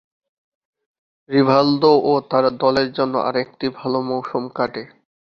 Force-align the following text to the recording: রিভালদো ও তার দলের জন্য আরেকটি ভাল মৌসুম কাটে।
রিভালদো 1.29 1.91
ও 2.03 2.13
তার 2.29 2.45
দলের 2.57 2.89
জন্য 2.91 3.15
আরেকটি 3.27 3.67
ভাল 3.77 3.93
মৌসুম 4.07 4.43
কাটে। 4.55 4.83